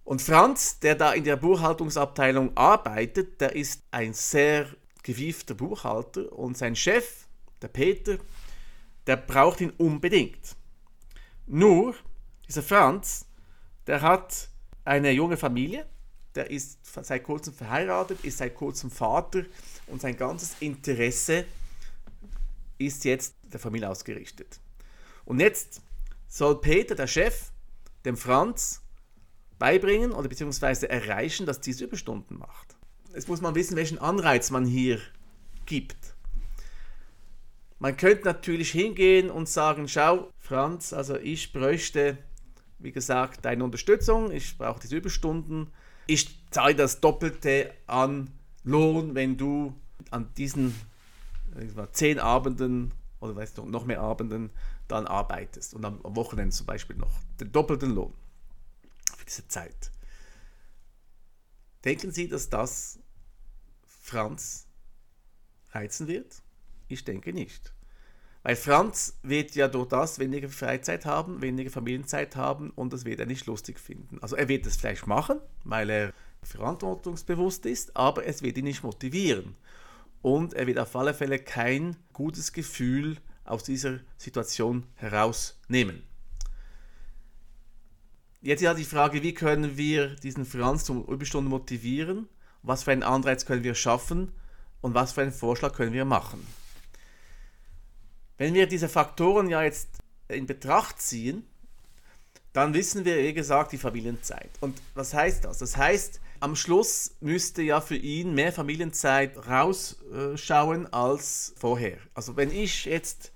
und 0.02 0.22
Franz, 0.22 0.80
der 0.80 0.96
da 0.96 1.12
in 1.12 1.22
der 1.22 1.36
Buchhaltungsabteilung 1.36 2.56
arbeitet, 2.56 3.40
der 3.40 3.54
ist 3.54 3.84
ein 3.92 4.12
sehr 4.12 4.66
gewiefter 5.04 5.54
Buchhalter 5.54 6.32
und 6.32 6.58
sein 6.58 6.74
Chef, 6.74 7.28
der 7.62 7.68
Peter, 7.68 8.18
der 9.06 9.16
braucht 9.16 9.60
ihn 9.60 9.70
unbedingt. 9.70 10.56
Nur, 11.46 11.94
dieser 12.48 12.62
Franz, 12.62 13.26
der 13.86 14.02
hat 14.02 14.48
eine 14.84 15.10
junge 15.12 15.36
Familie, 15.36 15.86
der 16.34 16.50
ist 16.50 16.78
seit 16.84 17.24
kurzem 17.24 17.54
verheiratet, 17.54 18.24
ist 18.24 18.38
seit 18.38 18.54
kurzem 18.54 18.90
Vater 18.90 19.44
und 19.86 20.00
sein 20.00 20.16
ganzes 20.16 20.56
Interesse 20.60 21.44
ist 22.78 23.04
jetzt 23.04 23.34
der 23.42 23.60
Familie 23.60 23.88
ausgerichtet. 23.88 24.60
Und 25.24 25.40
jetzt 25.40 25.80
soll 26.28 26.60
Peter, 26.60 26.94
der 26.94 27.06
Chef, 27.06 27.50
dem 28.04 28.16
Franz 28.16 28.82
beibringen 29.58 30.12
oder 30.12 30.28
beziehungsweise 30.28 30.88
erreichen, 30.88 31.46
dass 31.46 31.60
diese 31.60 31.84
Überstunden 31.84 32.38
macht. 32.38 32.76
Jetzt 33.14 33.28
muss 33.28 33.40
man 33.40 33.54
wissen, 33.54 33.76
welchen 33.76 33.98
Anreiz 33.98 34.50
man 34.50 34.66
hier 34.66 35.00
gibt. 35.64 36.15
Man 37.78 37.96
könnte 37.96 38.24
natürlich 38.24 38.70
hingehen 38.70 39.30
und 39.30 39.48
sagen, 39.48 39.88
schau, 39.88 40.32
Franz, 40.38 40.92
also 40.92 41.16
ich 41.16 41.52
bräuchte, 41.52 42.16
wie 42.78 42.92
gesagt, 42.92 43.44
deine 43.44 43.64
Unterstützung, 43.64 44.30
ich 44.32 44.56
brauche 44.56 44.80
diese 44.80 44.96
Überstunden, 44.96 45.72
ich 46.06 46.38
zahle 46.50 46.74
das 46.74 47.00
Doppelte 47.00 47.72
an 47.86 48.30
Lohn, 48.64 49.14
wenn 49.14 49.36
du 49.36 49.74
an 50.10 50.32
diesen 50.36 50.74
mal, 51.74 51.90
zehn 51.92 52.18
Abenden 52.18 52.92
oder 53.20 53.36
weißt 53.36 53.58
du, 53.58 53.66
noch 53.66 53.84
mehr 53.84 54.00
Abenden 54.00 54.50
dann 54.88 55.06
arbeitest 55.06 55.74
und 55.74 55.84
am 55.84 56.00
Wochenende 56.02 56.54
zum 56.54 56.66
Beispiel 56.66 56.96
noch 56.96 57.12
den 57.40 57.52
doppelten 57.52 57.94
Lohn 57.94 58.12
diese 59.26 59.46
Zeit. 59.48 59.90
Denken 61.84 62.10
Sie, 62.10 62.28
dass 62.28 62.48
das 62.48 62.98
Franz 63.84 64.66
heizen 65.72 66.06
wird? 66.08 66.42
Ich 66.88 67.04
denke 67.04 67.32
nicht. 67.32 67.72
Weil 68.42 68.56
Franz 68.56 69.18
wird 69.22 69.56
ja 69.56 69.66
durch 69.66 69.88
das 69.88 70.20
weniger 70.20 70.48
Freizeit 70.48 71.04
haben, 71.04 71.42
weniger 71.42 71.70
Familienzeit 71.70 72.36
haben 72.36 72.70
und 72.70 72.92
das 72.92 73.04
wird 73.04 73.18
er 73.18 73.26
nicht 73.26 73.46
lustig 73.46 73.80
finden. 73.80 74.18
Also 74.20 74.36
er 74.36 74.46
wird 74.46 74.66
es 74.66 74.76
vielleicht 74.76 75.08
machen, 75.08 75.40
weil 75.64 75.90
er 75.90 76.12
verantwortungsbewusst 76.44 77.66
ist, 77.66 77.96
aber 77.96 78.24
es 78.24 78.42
wird 78.42 78.56
ihn 78.56 78.64
nicht 78.64 78.84
motivieren. 78.84 79.56
Und 80.22 80.54
er 80.54 80.68
wird 80.68 80.78
auf 80.78 80.94
alle 80.94 81.12
Fälle 81.12 81.40
kein 81.40 81.96
gutes 82.12 82.52
Gefühl 82.52 83.16
aus 83.44 83.64
dieser 83.64 83.98
Situation 84.16 84.84
herausnehmen. 84.94 86.04
Jetzt 88.42 88.60
ja 88.60 88.74
die 88.74 88.84
Frage, 88.84 89.24
wie 89.24 89.34
können 89.34 89.76
wir 89.76 90.14
diesen 90.14 90.44
Franz 90.44 90.84
zum 90.84 91.04
Überstunden 91.06 91.50
motivieren? 91.50 92.28
Was 92.62 92.84
für 92.84 92.92
einen 92.92 93.02
Anreiz 93.02 93.44
können 93.44 93.64
wir 93.64 93.74
schaffen? 93.74 94.30
Und 94.80 94.94
was 94.94 95.12
für 95.12 95.22
einen 95.22 95.32
Vorschlag 95.32 95.72
können 95.72 95.92
wir 95.92 96.04
machen? 96.04 96.46
Wenn 98.38 98.54
wir 98.54 98.66
diese 98.66 98.88
Faktoren 98.88 99.48
ja 99.48 99.62
jetzt 99.62 99.88
in 100.28 100.46
Betracht 100.46 101.00
ziehen, 101.00 101.46
dann 102.52 102.74
wissen 102.74 103.04
wir, 103.04 103.18
wie 103.18 103.34
gesagt, 103.34 103.72
die 103.72 103.78
Familienzeit. 103.78 104.50
Und 104.60 104.80
was 104.94 105.12
heißt 105.12 105.44
das? 105.44 105.58
Das 105.58 105.76
heißt, 105.76 106.20
am 106.40 106.56
Schluss 106.56 107.16
müsste 107.20 107.62
ja 107.62 107.80
für 107.80 107.96
ihn 107.96 108.34
mehr 108.34 108.52
Familienzeit 108.52 109.46
rausschauen 109.46 110.92
als 110.92 111.54
vorher. 111.58 111.98
Also 112.14 112.36
wenn 112.36 112.50
ich 112.50 112.84
jetzt 112.84 113.32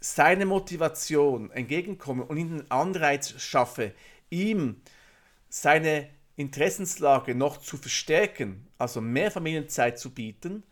seine 0.00 0.46
Motivation 0.46 1.50
entgegenkomme 1.50 2.24
und 2.24 2.36
ihm 2.36 2.52
einen 2.52 2.70
Anreiz 2.70 3.40
schaffe, 3.40 3.92
ihm 4.30 4.80
seine 5.48 6.08
Interessenslage 6.36 7.34
noch 7.34 7.58
zu 7.58 7.76
verstärken, 7.76 8.68
also 8.78 9.00
mehr 9.00 9.30
Familienzeit 9.30 9.98
zu 9.98 10.10
bieten, 10.10 10.64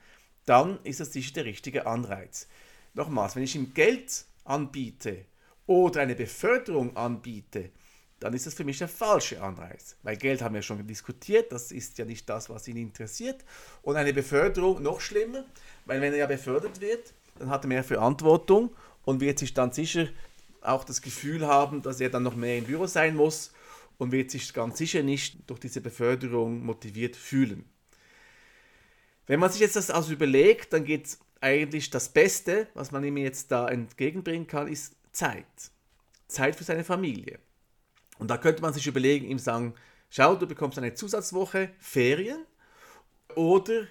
dann 0.47 0.79
ist 0.85 1.01
das 1.01 1.13
sicher 1.13 1.35
der 1.35 1.45
richtige 1.47 1.87
Anreiz. 1.87 2.49
Nochmals, 2.95 3.37
wenn 3.37 3.43
ich 3.43 3.55
ihm 3.55 3.75
Geld 3.75 4.25
anbiete 4.45 5.27
oder 5.67 6.01
eine 6.01 6.15
Beförderung 6.15 6.97
anbiete, 6.97 7.71
dann 8.21 8.33
ist 8.33 8.47
das 8.47 8.55
für 8.55 8.65
mich 8.65 8.79
der 8.79 8.89
falsche 8.89 9.43
Anreiz. 9.43 9.97
Weil 10.03 10.17
Geld 10.17 10.41
haben 10.41 10.55
wir 10.55 10.63
schon 10.63 10.87
diskutiert, 10.87 11.53
das 11.53 11.73
ist 11.73 11.99
ja 11.99 12.05
nicht 12.05 12.29
das, 12.29 12.49
was 12.49 12.69
ihn 12.69 12.77
interessiert. 12.77 13.45
Und 13.83 13.97
eine 13.97 14.13
Beförderung 14.13 14.83
noch 14.83 15.01
schlimmer, 15.01 15.45
weil 15.85 16.01
wenn 16.01 16.13
er 16.13 16.21
ja 16.21 16.27
befördert 16.27 16.81
wird, 16.81 17.13
dann 17.39 17.51
hat 17.51 17.65
er 17.65 17.69
mehr 17.69 17.85
Verantwortung 17.85 18.75
und 19.05 19.21
wird 19.21 19.39
sich 19.39 19.53
dann 19.53 19.73
sicher 19.73 20.09
auch 20.63 20.85
das 20.85 21.03
Gefühl 21.03 21.47
haben, 21.47 21.83
dass 21.83 22.01
er 22.01 22.09
dann 22.09 22.23
noch 22.23 22.37
mehr 22.37 22.57
im 22.57 22.65
Büro 22.65 22.87
sein 22.87 23.17
muss 23.17 23.53
und 23.99 24.13
wird 24.13 24.31
sich 24.31 24.53
ganz 24.55 24.79
sicher 24.79 25.03
nicht 25.03 25.39
durch 25.49 25.61
diese 25.61 25.81
Beförderung 25.81 26.65
motiviert 26.65 27.17
fühlen. 27.17 27.65
Wenn 29.27 29.41
man 29.41 29.51
sich 29.51 29.61
jetzt 29.61 29.77
das 29.77 29.91
also 29.91 30.13
überlegt, 30.13 30.73
dann 30.73 30.85
geht 30.85 31.19
eigentlich 31.45 31.91
das 31.91 32.09
Beste, 32.09 32.69
was 32.73 32.91
man 32.91 33.05
ihm 33.05 33.19
jetzt 33.19 33.53
da 33.53 33.69
entgegenbringen 33.69 34.47
kann, 34.47 34.67
ist 34.67 34.97
Zeit. 35.13 35.45
Zeit 36.27 36.57
für 36.57 36.65
seine 36.65 36.85
Familie. 36.85 37.39
Und 38.19 38.31
da 38.31 38.39
könnte 38.39 38.63
man 38.63 38.73
sich 38.73 38.87
überlegen, 38.87 39.27
ihm 39.27 39.39
sagen, 39.39 39.75
schau, 40.09 40.37
du 40.37 40.47
bekommst 40.47 40.79
eine 40.79 40.95
Zusatzwoche 40.95 41.69
Ferien 41.79 42.45
oder 43.37 43.87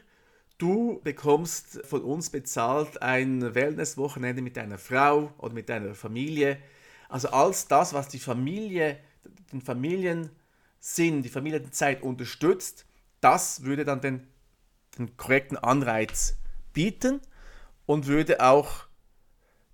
du 0.57 1.00
bekommst 1.03 1.86
von 1.86 2.01
uns 2.01 2.31
bezahlt 2.31 3.01
ein 3.03 3.53
Wellnesswochenende 3.53 4.41
mit 4.41 4.57
deiner 4.57 4.79
Frau 4.79 5.31
oder 5.38 5.53
mit 5.53 5.69
deiner 5.69 5.93
Familie. 5.93 6.57
Also 7.07 7.29
alles 7.29 7.67
das, 7.67 7.93
was 7.93 8.07
die 8.07 8.19
Familie, 8.19 8.98
den 9.51 9.62
Familiensinn, 9.62 11.22
die 11.22 11.29
Familienzeit 11.29 12.01
unterstützt, 12.01 12.88
das 13.22 13.63
würde 13.63 13.86
dann 13.86 14.01
den, 14.01 14.27
den 14.98 15.15
korrekten 15.17 15.57
Anreiz 15.57 16.38
bieten 16.74 17.22
und 17.86 18.08
würde 18.08 18.40
auch 18.42 18.86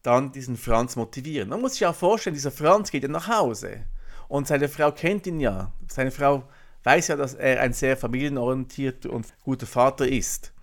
dann 0.02 0.32
diesen 0.32 0.58
Franz 0.58 0.96
motivieren. 0.96 1.50
Man 1.50 1.62
muss 1.62 1.74
sich 1.74 1.86
auch 1.86 1.96
vorstellen, 1.96 2.34
dieser 2.34 2.52
Franz 2.52 2.92
geht 2.92 3.04
ja 3.04 3.10
nach 3.10 3.28
Hause 3.28 3.86
und 4.28 4.48
seine 4.48 4.70
Frau 4.70 4.92
kennt 4.92 5.28
ihn 5.28 5.40
ja. 5.40 5.74
Seine 5.90 6.12
Frau 6.12 6.44
weiß 6.84 7.10
ja, 7.10 7.16
dass 7.16 7.34
er 7.34 7.60
ein 7.62 7.74
sehr 7.74 7.98
familienorientierter 7.98 9.10
und 9.10 9.28
guter 9.42 9.68
Vater 9.68 10.08
ist. 10.08 10.54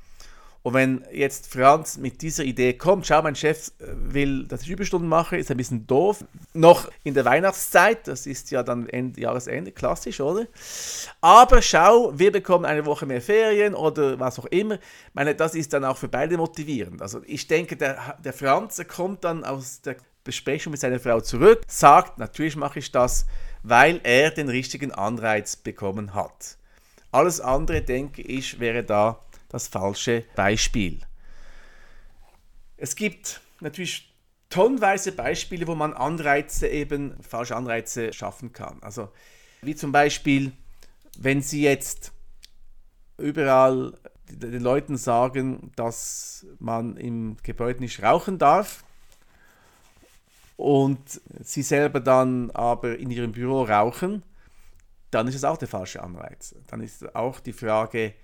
Und 0.67 0.75
wenn 0.75 1.05
jetzt 1.13 1.47
Franz 1.53 1.97
mit 1.97 2.23
dieser 2.23 2.43
Idee 2.43 2.73
kommt, 2.73 3.07
schau, 3.07 3.23
mein 3.23 3.37
Chef 3.37 3.71
will, 3.79 4.49
dass 4.49 4.63
ich 4.63 4.71
Überstunden 4.71 5.09
mache, 5.09 5.37
ist 5.37 5.49
ein 5.49 5.57
bisschen 5.57 5.87
doof. 5.87 6.25
Noch 6.55 6.91
in 7.05 7.15
der 7.15 7.25
Weihnachtszeit, 7.25 8.09
das 8.09 8.27
ist 8.27 8.51
ja 8.51 8.65
dann 8.65 8.89
Ende, 8.89 9.21
Jahresende, 9.21 9.71
klassisch, 9.71 10.21
oder? 10.21 10.49
Aber 11.21 11.63
schau, 11.63 12.19
wir 12.19 12.33
bekommen 12.33 12.65
eine 12.65 12.85
Woche 12.85 13.07
mehr 13.07 13.23
Ferien 13.23 13.77
oder 13.77 14.19
was 14.19 14.41
auch 14.41 14.47
immer. 14.47 14.75
Ich 14.75 15.15
meine, 15.15 15.37
das 15.37 15.55
ist 15.55 15.73
dann 15.73 15.85
auch 15.85 15.99
für 15.99 16.09
beide 16.09 16.37
motivierend. 16.37 17.01
Also 17.01 17.21
ich 17.27 17.47
denke, 17.47 17.77
der, 17.77 18.19
der 18.25 18.33
Franz 18.33 18.83
kommt 18.89 19.23
dann 19.23 19.45
aus 19.45 19.83
der 19.83 19.95
Besprechung 20.25 20.73
mit 20.73 20.81
seiner 20.81 20.99
Frau 20.99 21.21
zurück, 21.21 21.63
sagt, 21.69 22.19
natürlich 22.19 22.57
mache 22.57 22.81
ich 22.81 22.91
das, 22.91 23.27
weil 23.63 24.01
er 24.03 24.33
den 24.33 24.49
richtigen 24.49 24.91
Anreiz 24.91 25.55
bekommen 25.55 26.13
hat. 26.13 26.57
Alles 27.13 27.41
andere, 27.41 27.83
denke 27.83 28.21
ich, 28.21 28.59
wäre 28.59 28.83
da 28.83 29.21
das 29.49 29.69
falsche 29.69 30.25
Beispiel. 30.35 31.01
Es 32.77 32.97
gibt 32.97 33.41
natürlich 33.61 34.15
tonnenweise 34.51 35.13
Beispiele, 35.13 35.67
wo 35.67 35.75
man 35.75 35.93
Anreize 35.93 36.69
eben, 36.69 37.21
falsche 37.23 37.57
Anreize 37.57 38.13
schaffen 38.13 38.53
kann. 38.53 38.83
Also 38.83 39.09
wie 39.63 39.75
zum 39.75 39.93
Beispiel, 39.93 40.53
wenn 41.19 41.43
Sie 41.43 41.63
jetzt 41.63 42.13
überall 43.19 43.95
den 44.29 44.63
Leuten 44.63 44.97
sagen, 44.97 45.73
dass 45.77 46.47
man 46.59 46.97
im 46.97 47.37
Gebäude 47.43 47.81
nicht 47.81 48.03
rauchen 48.03 48.39
darf 48.39 48.85
und 50.57 51.21
sie 51.43 51.63
selber 51.63 52.01
dann 52.01 52.51
aber 52.51 52.99
in 52.99 53.11
ihrem 53.11 53.33
Büro 53.33 53.63
rauchen, 53.63 54.23
dann 55.11 55.29
ist 55.29 55.37
es 55.37 55.45
auch 55.45 55.57
der 55.57 55.69
falsche 55.69 56.03
Anreiz. 56.03 56.55
Dann 56.67 56.81
ist 56.81 57.15
auch 57.15 57.41
die 57.41 57.53
Frage, 57.53 58.15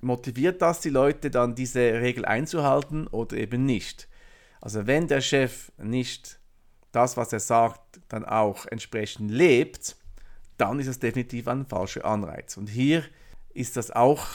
motiviert 0.00 0.62
das 0.62 0.80
die 0.80 0.90
Leute 0.90 1.30
dann, 1.30 1.54
diese 1.54 1.80
Regel 1.80 2.24
einzuhalten 2.24 3.06
oder 3.06 3.36
eben 3.36 3.64
nicht? 3.64 4.08
Also 4.60 4.86
wenn 4.86 5.06
der 5.08 5.20
Chef 5.20 5.70
nicht 5.78 6.38
das, 6.92 7.16
was 7.16 7.32
er 7.32 7.40
sagt, 7.40 8.00
dann 8.08 8.24
auch 8.24 8.66
entsprechend 8.66 9.30
lebt, 9.30 9.96
dann 10.56 10.80
ist 10.80 10.86
es 10.86 10.98
definitiv 10.98 11.48
ein 11.48 11.66
falscher 11.66 12.04
Anreiz. 12.04 12.56
Und 12.56 12.68
hier 12.68 13.04
ist 13.52 13.76
das 13.76 13.90
auch 13.90 14.26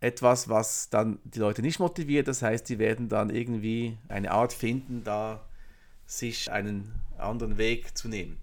etwas, 0.00 0.48
was 0.48 0.90
dann 0.90 1.18
die 1.24 1.38
Leute 1.38 1.62
nicht 1.62 1.78
motiviert. 1.78 2.28
Das 2.28 2.42
heißt, 2.42 2.68
die 2.68 2.78
werden 2.78 3.08
dann 3.08 3.30
irgendwie 3.30 3.98
eine 4.08 4.30
Art 4.32 4.52
finden, 4.52 5.04
da 5.04 5.46
sich 6.06 6.50
einen 6.50 6.92
anderen 7.18 7.56
Weg 7.56 7.96
zu 7.96 8.08
nehmen. 8.08 8.38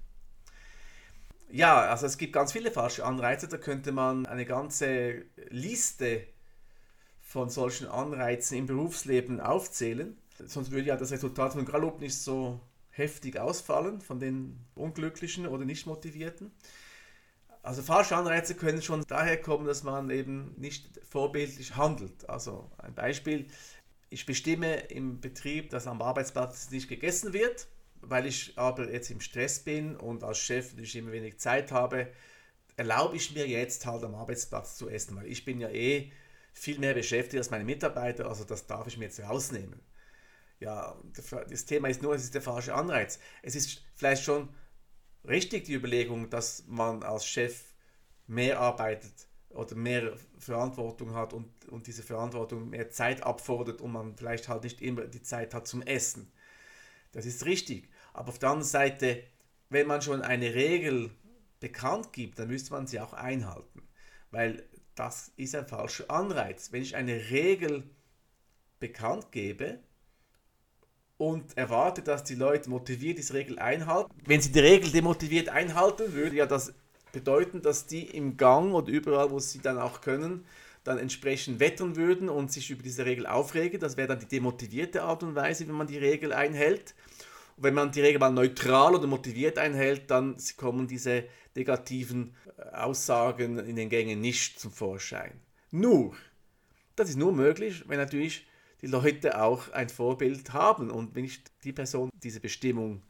Ja, 1.52 1.82
also 1.90 2.06
es 2.06 2.18
gibt 2.18 2.34
ganz 2.34 2.52
viele 2.52 2.72
falsche 2.72 3.04
Anreize. 3.06 3.48
Da 3.48 3.58
könnte 3.58 3.92
man 3.92 4.26
eine 4.26 4.46
ganze 4.46 5.24
Liste 5.50 6.24
von 7.22 7.50
solchen 7.50 7.88
Anreizen 7.88 8.58
im 8.58 8.66
Berufsleben 8.66 9.40
aufzählen. 9.40 10.18
Sonst 10.46 10.72
würde 10.72 10.88
ja 10.88 10.98
das 10.98 11.12
Resultat 11.12 11.54
von 11.54 11.66
Gallup 11.66 12.00
nicht 12.00 12.16
so 12.16 12.60
heftig 12.92 13.40
ausfallen 13.40 14.02
von 14.02 14.20
den 14.20 14.60
Unglücklichen 14.76 15.46
oder 15.46 15.66
nicht 15.66 15.86
motivierten. 15.86 16.52
Also 17.62 17.82
falsche 17.82 18.16
Anreize 18.16 18.56
können 18.56 18.82
schon 18.82 19.04
daher 19.08 19.40
kommen, 19.40 19.68
dass 19.68 19.84
man 19.84 20.10
eben 20.10 20.56
nicht 20.58 21.00
vorbildlich 21.10 21.76
handelt. 21.76 22.30
Also 22.30 22.72
ein 22.78 22.94
Beispiel, 22.94 23.48
ich 24.10 24.26
bestimme 24.26 24.76
im 24.88 25.20
Betrieb, 25.20 25.70
dass 25.70 25.88
am 25.88 26.02
Arbeitsplatz 26.02 26.72
nicht 26.72 26.88
gegessen 26.88 27.34
wird 27.34 27.68
weil 28.02 28.26
ich 28.26 28.58
aber 28.58 28.92
jetzt 28.92 29.12
im 29.12 29.22
Stress 29.22 29.60
bin 29.60 29.96
und 29.96 30.24
als 30.24 30.40
Chef 30.40 30.72
natürlich 30.72 30.96
immer 30.96 31.12
wenig 31.12 31.40
Zeit 31.40 31.72
habe, 31.72 32.08
erlaube 32.80 33.18
ich 33.18 33.36
mir 33.36 33.48
jetzt 33.48 33.86
halt 33.86 34.04
am 34.04 34.16
Arbeitsplatz 34.16 34.78
zu 34.78 34.90
essen, 34.90 35.16
weil 35.18 35.28
ich 35.28 35.46
bin 35.46 35.60
ja 35.60 35.70
eh 35.70 36.12
viel 36.54 36.80
mehr 36.80 36.94
beschäftigt 36.94 37.38
als 37.38 37.52
meine 37.52 37.66
Mitarbeiter, 37.66 38.28
also 38.28 38.44
das 38.46 38.68
darf 38.68 38.88
ich 38.88 38.98
mir 38.98 39.06
jetzt 39.06 39.20
rausnehmen. 39.20 39.80
Ja, 40.60 40.98
das 41.50 41.66
Thema 41.66 41.90
ist 41.90 42.02
nur, 42.02 42.16
es 42.16 42.24
ist 42.24 42.34
der 42.34 42.42
falsche 42.42 42.74
Anreiz. 42.74 43.20
Es 43.44 43.56
ist 43.56 43.82
vielleicht 43.96 44.24
schon 44.24 44.50
richtig 45.28 45.66
die 45.66 45.74
Überlegung, 45.74 46.30
dass 46.30 46.66
man 46.68 47.04
als 47.04 47.26
Chef 47.26 47.64
mehr 48.28 48.60
arbeitet 48.60 49.28
oder 49.50 49.76
mehr 49.76 50.18
Verantwortung 50.38 51.14
hat 51.14 51.34
und, 51.34 51.50
und 51.70 51.88
diese 51.88 52.04
Verantwortung 52.04 52.70
mehr 52.70 52.90
Zeit 52.92 53.24
abfordert 53.24 53.82
und 53.82 53.92
man 53.92 54.16
vielleicht 54.16 54.48
halt 54.48 54.64
nicht 54.64 54.82
immer 54.82 55.06
die 55.06 55.22
Zeit 55.22 55.54
hat 55.54 55.68
zum 55.68 55.82
Essen. 55.82 56.32
Das 57.12 57.26
ist 57.26 57.46
richtig. 57.46 57.90
Aber 58.14 58.30
auf 58.30 58.40
der 58.40 58.50
anderen 58.50 58.70
Seite, 58.70 59.24
wenn 59.70 59.88
man 59.88 60.02
schon 60.02 60.22
eine 60.22 60.54
Regel 60.54 61.12
bekannt 61.60 62.14
gibt, 62.14 62.40
dann 62.40 62.48
müsste 62.48 62.74
man 62.74 62.88
sie 62.88 63.00
auch 63.00 63.14
einhalten. 63.14 63.82
Weil 64.32 64.64
das 64.96 65.32
ist 65.38 65.56
ein 65.56 65.68
falscher 65.68 66.10
Anreiz. 66.10 66.72
Wenn 66.72 66.82
ich 66.82 66.96
eine 66.96 67.30
Regel 67.30 67.84
bekannt 68.80 69.32
gebe 69.32 69.80
und 71.18 71.58
erwarte, 71.58 72.02
dass 72.02 72.24
die 72.24 72.36
Leute 72.36 72.70
motiviert 72.70 73.18
diese 73.18 73.34
Regel 73.34 73.60
einhalten, 73.60 74.12
wenn 74.26 74.42
sie 74.42 74.52
die 74.52 74.60
Regel 74.60 74.92
demotiviert 74.92 75.50
einhalten, 75.50 76.14
würde 76.14 76.36
ja 76.36 76.46
das 76.46 76.74
bedeuten, 77.12 77.62
dass 77.62 77.88
die 77.88 78.04
im 78.04 78.38
Gang 78.38 78.74
oder 78.74 78.90
überall, 78.90 79.32
wo 79.32 79.40
sie 79.40 79.60
dann 79.60 79.80
auch 79.80 80.02
können, 80.02 80.46
dann 80.84 80.98
entsprechend 80.98 81.60
wettern 81.60 81.96
würden 81.96 82.30
und 82.30 82.52
sich 82.52 82.70
über 82.70 82.84
diese 82.84 83.06
Regel 83.06 83.26
aufregen. 83.26 83.80
Das 83.80 83.98
wäre 83.98 84.08
dann 84.08 84.20
die 84.20 84.28
demotivierte 84.28 85.04
Art 85.04 85.24
und 85.24 85.36
Weise, 85.36 85.68
wenn 85.68 85.76
man 85.76 85.88
die 85.88 85.98
Regel 85.98 86.34
einhält. 86.34 86.96
Und 87.58 87.64
wenn 87.64 87.74
man 87.74 87.92
die 87.92 88.02
Regel 88.02 88.20
mal 88.20 88.32
neutral 88.32 88.96
oder 88.96 89.08
motiviert 89.08 89.58
einhält, 89.58 90.10
dann 90.10 90.38
kommen 90.58 90.88
diese 90.88 91.26
negativen 91.60 92.36
äh, 92.58 92.62
Aussagen 92.76 93.60
in 93.60 93.76
den 93.76 93.90
Gängen 93.90 94.22
nicht 94.22 94.60
zum 94.60 94.72
Vorschein. 94.72 95.40
Nur, 95.72 96.16
das 96.96 97.10
ist 97.10 97.18
nur 97.18 97.34
möglich, 97.34 97.84
wenn 97.88 98.00
natürlich 98.00 98.48
die 98.82 98.88
Leute 98.88 99.42
auch 99.42 99.70
ein 99.72 99.90
Vorbild 99.90 100.54
haben 100.54 100.90
und 100.90 101.16
wenn 101.16 101.24
nicht 101.24 101.52
die 101.64 101.74
Person 101.74 102.10
diese 102.24 102.40
Bestimmung 102.40 103.02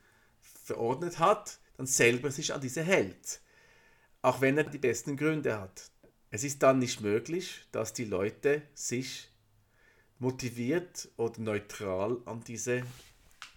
verordnet 0.42 1.20
hat, 1.20 1.60
dann 1.78 1.86
selber 1.86 2.32
sich 2.32 2.54
an 2.54 2.62
diese 2.62 2.84
hält. 2.84 3.42
Auch 4.22 4.42
wenn 4.42 4.58
er 4.58 4.66
die 4.66 4.80
besten 4.80 5.16
Gründe 5.16 5.60
hat. 5.60 5.92
Es 6.32 6.44
ist 6.44 6.62
dann 6.62 6.80
nicht 6.80 7.02
möglich, 7.02 7.68
dass 7.72 7.94
die 7.94 8.06
Leute 8.06 8.64
sich 8.74 9.30
motiviert 10.20 11.10
oder 11.18 11.40
neutral 11.40 12.18
an 12.26 12.44
diese 12.46 12.84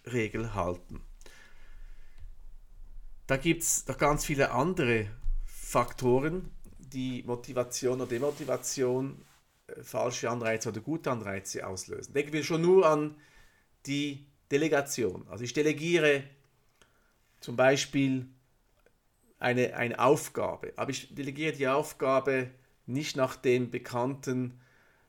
Regel 0.05 0.53
halten. 0.53 1.01
Da 3.25 3.37
gibt 3.37 3.63
es 3.63 3.87
noch 3.87 3.97
ganz 3.97 4.25
viele 4.25 4.51
andere 4.51 5.07
Faktoren, 5.45 6.51
die 6.77 7.23
Motivation 7.23 8.01
oder 8.01 8.09
Demotivation, 8.09 9.23
äh, 9.67 9.81
falsche 9.81 10.29
Anreize 10.29 10.69
oder 10.69 10.81
gute 10.81 11.09
Anreize 11.09 11.65
auslösen. 11.65 12.13
Denken 12.13 12.33
wir 12.33 12.43
schon 12.43 12.61
nur 12.61 12.85
an 12.85 13.15
die 13.85 14.25
Delegation. 14.51 15.25
Also 15.29 15.45
ich 15.45 15.53
delegiere 15.53 16.23
zum 17.39 17.55
Beispiel 17.55 18.27
eine, 19.39 19.75
eine 19.75 19.99
Aufgabe, 19.99 20.73
aber 20.75 20.91
ich 20.91 21.15
delegiere 21.15 21.53
die 21.53 21.67
Aufgabe 21.67 22.51
nicht 22.85 23.15
nach 23.15 23.35
dem 23.35 23.71
bekannten 23.71 24.59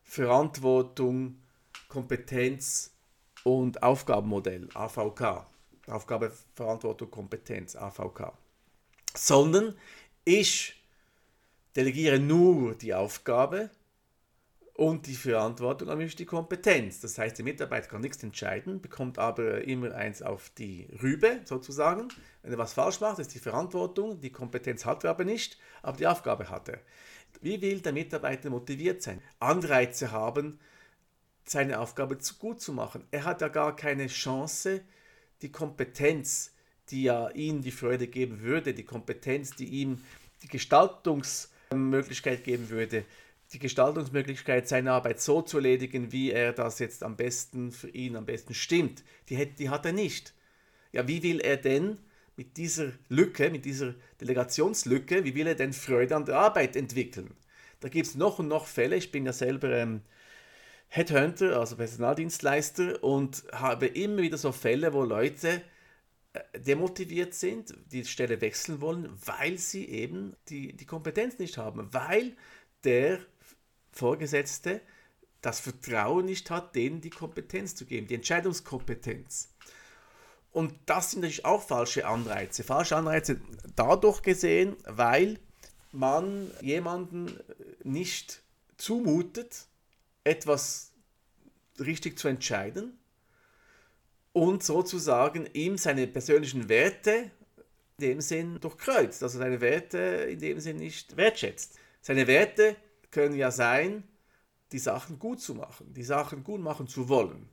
Verantwortung, 0.02 1.40
Kompetenz 1.88 2.94
und 3.42 3.82
Aufgabenmodell 3.82 4.68
AVK. 4.74 5.46
Aufgabe, 5.86 6.32
Verantwortung, 6.54 7.10
Kompetenz 7.10 7.76
AVK. 7.76 8.32
Sondern 9.14 9.76
ich 10.24 10.82
delegiere 11.76 12.18
nur 12.18 12.74
die 12.74 12.94
Aufgabe 12.94 13.70
und 14.74 15.06
die 15.06 15.14
Verantwortung, 15.14 15.88
aber 15.88 16.02
nicht 16.02 16.18
die 16.18 16.26
Kompetenz. 16.26 17.00
Das 17.00 17.16
heißt, 17.16 17.38
der 17.38 17.44
Mitarbeiter 17.44 17.88
kann 17.88 18.00
nichts 18.00 18.22
entscheiden, 18.22 18.80
bekommt 18.80 19.18
aber 19.18 19.62
immer 19.64 19.94
eins 19.94 20.20
auf 20.20 20.50
die 20.50 20.88
Rübe 21.00 21.40
sozusagen. 21.44 22.08
Wenn 22.42 22.52
er 22.52 22.58
was 22.58 22.72
falsch 22.72 23.00
macht, 23.00 23.20
ist 23.20 23.34
die 23.34 23.38
Verantwortung, 23.38 24.20
die 24.20 24.30
Kompetenz 24.30 24.84
hat 24.84 25.04
er 25.04 25.10
aber 25.10 25.24
nicht, 25.24 25.58
aber 25.82 25.96
die 25.96 26.06
Aufgabe 26.06 26.50
hat 26.50 26.68
er. 26.68 26.80
Wie 27.40 27.60
will 27.60 27.80
der 27.80 27.92
Mitarbeiter 27.92 28.50
motiviert 28.50 29.02
sein? 29.02 29.22
Anreize 29.38 30.10
haben, 30.10 30.58
seine 31.44 31.78
Aufgabe 31.78 32.18
zu 32.18 32.36
gut 32.36 32.60
zu 32.60 32.72
machen. 32.72 33.06
Er 33.10 33.24
hat 33.24 33.42
ja 33.42 33.48
gar 33.48 33.76
keine 33.76 34.08
Chance, 34.08 34.82
die 35.44 35.52
Kompetenz, 35.52 36.52
die 36.90 37.04
ja 37.04 37.28
ihm 37.30 37.62
die 37.62 37.70
Freude 37.70 38.08
geben 38.08 38.40
würde, 38.40 38.74
die 38.74 38.82
Kompetenz, 38.82 39.54
die 39.54 39.66
ihm 39.66 40.02
die 40.42 40.48
Gestaltungsmöglichkeit 40.48 42.42
geben 42.42 42.70
würde, 42.70 43.04
die 43.52 43.58
Gestaltungsmöglichkeit, 43.58 44.66
seine 44.66 44.92
Arbeit 44.92 45.20
so 45.20 45.42
zu 45.42 45.58
erledigen, 45.58 46.10
wie 46.12 46.32
er 46.32 46.52
das 46.52 46.78
jetzt 46.78 47.02
am 47.02 47.16
besten 47.16 47.70
für 47.70 47.88
ihn 47.90 48.16
am 48.16 48.26
besten 48.26 48.54
stimmt, 48.54 49.04
die, 49.28 49.38
hat, 49.38 49.58
die 49.58 49.68
hat 49.68 49.86
er 49.86 49.92
nicht. 49.92 50.34
Ja, 50.92 51.06
wie 51.06 51.22
will 51.22 51.40
er 51.40 51.58
denn 51.58 51.98
mit 52.36 52.56
dieser 52.56 52.92
Lücke, 53.08 53.50
mit 53.50 53.64
dieser 53.64 53.94
Delegationslücke, 54.20 55.24
wie 55.24 55.34
will 55.34 55.46
er 55.46 55.54
denn 55.54 55.72
Freude 55.72 56.16
an 56.16 56.24
der 56.24 56.36
Arbeit 56.36 56.74
entwickeln? 56.74 57.30
Da 57.80 57.88
gibt 57.88 58.06
es 58.06 58.14
noch 58.14 58.38
und 58.38 58.48
noch 58.48 58.66
Fälle, 58.66 58.96
ich 58.96 59.12
bin 59.12 59.26
ja 59.26 59.32
selber 59.32 59.70
ähm, 59.76 60.00
Headhunter, 60.94 61.58
also 61.58 61.74
Personaldienstleister 61.74 63.02
und 63.02 63.42
habe 63.50 63.86
immer 63.86 64.22
wieder 64.22 64.38
so 64.38 64.52
Fälle, 64.52 64.92
wo 64.92 65.02
Leute 65.02 65.60
äh, 66.32 66.60
demotiviert 66.60 67.34
sind, 67.34 67.74
die 67.90 68.04
Stelle 68.04 68.40
wechseln 68.40 68.80
wollen, 68.80 69.12
weil 69.24 69.58
sie 69.58 69.88
eben 69.88 70.36
die, 70.48 70.72
die 70.72 70.86
Kompetenz 70.86 71.40
nicht 71.40 71.58
haben, 71.58 71.92
weil 71.92 72.36
der 72.84 73.18
Vorgesetzte 73.90 74.80
das 75.40 75.58
Vertrauen 75.58 76.26
nicht 76.26 76.48
hat, 76.50 76.76
denen 76.76 77.00
die 77.00 77.10
Kompetenz 77.10 77.74
zu 77.74 77.86
geben, 77.86 78.06
die 78.06 78.14
Entscheidungskompetenz. 78.14 79.52
Und 80.52 80.74
das 80.86 81.10
sind 81.10 81.22
natürlich 81.22 81.44
auch 81.44 81.66
falsche 81.66 82.06
Anreize. 82.06 82.62
Falsche 82.62 82.94
Anreize 82.94 83.40
dadurch 83.74 84.22
gesehen, 84.22 84.76
weil 84.86 85.40
man 85.90 86.52
jemanden 86.60 87.36
nicht 87.82 88.42
zumutet, 88.76 89.66
etwas 90.24 90.92
richtig 91.78 92.18
zu 92.18 92.28
entscheiden 92.28 92.98
und 94.32 94.62
sozusagen 94.62 95.48
ihm 95.52 95.78
seine 95.78 96.06
persönlichen 96.06 96.68
Werte 96.68 97.30
in 97.98 98.06
dem 98.06 98.20
Sinn 98.20 98.60
durchkreuzt, 98.60 99.22
also 99.22 99.38
seine 99.38 99.60
Werte 99.60 99.98
in 99.98 100.40
dem 100.40 100.60
Sinn 100.60 100.78
nicht 100.78 101.16
wertschätzt. 101.16 101.78
Seine 102.00 102.26
Werte 102.26 102.76
können 103.10 103.36
ja 103.36 103.50
sein, 103.50 104.02
die 104.72 104.78
Sachen 104.78 105.18
gut 105.18 105.40
zu 105.40 105.54
machen, 105.54 105.92
die 105.94 106.02
Sachen 106.02 106.42
gut 106.42 106.60
machen 106.60 106.88
zu 106.88 107.08
wollen. 107.08 107.48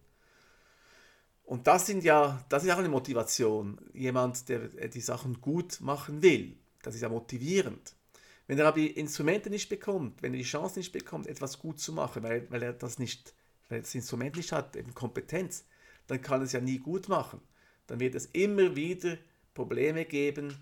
Und 1.44 1.68
das 1.68 1.86
sind 1.86 2.04
ja, 2.04 2.44
das 2.50 2.64
ist 2.64 2.72
auch 2.72 2.78
eine 2.78 2.90
Motivation. 2.90 3.78
Jemand, 3.94 4.48
der 4.50 4.70
die 4.70 5.02
Sachen 5.02 5.42
gut 5.42 5.82
machen 5.82 6.22
will. 6.22 6.58
Das 6.82 6.96
ist 6.96 7.02
ja 7.02 7.10
motivierend. 7.10 7.94
Wenn 8.52 8.60
er 8.60 8.68
aber 8.68 8.82
die 8.82 8.92
Instrumente 8.92 9.50
nicht 9.50 9.70
bekommt, 9.70 10.22
wenn 10.22 10.34
er 10.34 10.40
die 10.40 10.44
Chance 10.44 10.78
nicht 10.78 10.92
bekommt, 10.92 11.26
etwas 11.26 11.58
gut 11.58 11.80
zu 11.80 11.94
machen, 11.94 12.22
weil, 12.22 12.52
weil 12.52 12.62
er 12.62 12.74
das 12.74 13.00
nicht, 13.00 13.34
weil 13.70 13.80
das 13.80 13.96
Instrument 13.96 14.36
nicht 14.36 14.52
hat, 14.52 14.76
eben 14.76 14.94
Kompetenz, 14.94 15.64
dann 16.08 16.22
kann 16.22 16.42
er 16.42 16.44
es 16.48 16.52
ja 16.52 16.60
nie 16.60 16.78
gut 16.78 17.08
machen. 17.08 17.40
Dann 17.88 18.02
wird 18.02 18.14
es 18.14 18.26
immer 18.26 18.76
wieder 18.76 19.18
Probleme 19.54 20.04
geben, 20.04 20.54